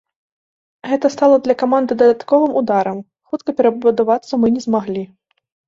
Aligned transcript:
Гэта 0.91 1.11
стала 1.15 1.35
для 1.47 1.55
каманды 1.61 1.99
дадатковым 2.01 2.57
ударам, 2.63 3.05
хутка 3.31 3.49
перабудавацца 3.63 4.33
мы 4.43 4.47
не 4.59 4.69
змаглі. 4.69 5.09